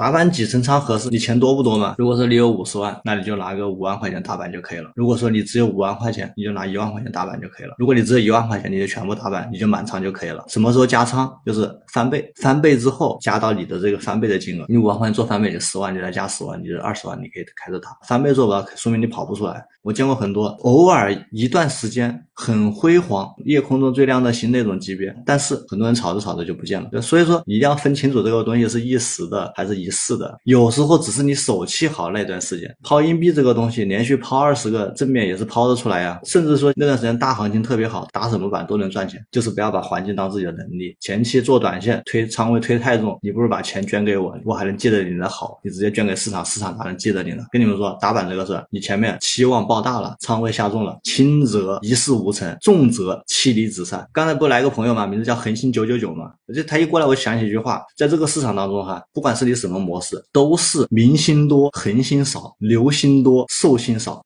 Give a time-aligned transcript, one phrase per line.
[0.00, 1.10] 打板几成仓合适？
[1.10, 1.94] 你钱多不多嘛？
[1.98, 4.92] 如果说你有五十万，那你就拿个五万块钱打板就可以了。
[4.96, 7.74] 如果说你只有五万块钱，你就拿一万块钱打板就可以了。
[7.76, 10.42] 如果你只有一万块钱，你就全部打板，你就满仓就可以了。
[10.48, 11.30] 什么时候加仓？
[11.44, 14.64] 就是翻倍，翻倍之后加到你的这个翻倍的金额。
[14.70, 17.90] 你五万块钱做翻倍，你十万，你再加十万，你就二十万，你可以开始打。
[18.08, 19.62] 翻倍做不到，说明你跑不出来。
[19.82, 27.00] 我见过很多，偶尔一段时间很辉煌，夜空中最亮的星那种级别，但是很多人炒着炒着就不见了。
[27.00, 30.38] 所以说一定要分清楚这个东西是一时的还是一是的。
[30.44, 36.20] 有时候只是你手气好那段时间，抛硬币这个东西，连续抛二十个正面也是抛得出来呀。
[36.24, 39.24] 甚至说那段时间大行情特别好，打什么板都能赚钱。
[39.30, 40.96] 就是不要把环境当自己的能力。
[41.00, 45.60] 前期做短线推仓位推太重，你不如把钱捐给我，我还能记得你的好。
[45.62, 47.44] 你直接捐给市场，市场哪能记得你呢？
[47.50, 49.60] 跟你们说打板这个事，你前面期望。
[49.70, 54.08] 爆大了，仓位下重了，轻则一事无成，重则妻离子散。
[54.12, 64.18] 刚才不来个朋友嘛，名字叫恒星九九九嘛，就他一过来，我想起一句话，在这个市场当中哈，不管是你什么模式，都是明星多，恒星少，流星多，寿星少。